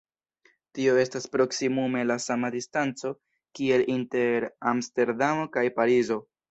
Tio 0.77 0.95
estas 1.01 1.27
proksimume 1.35 2.01
la 2.13 2.17
sama 2.25 2.51
distanco 2.57 3.15
kiel 3.61 3.87
inter 3.99 4.53
Amsterdamo 4.75 5.51
kaj 5.57 5.71
Parizo. 5.81 6.25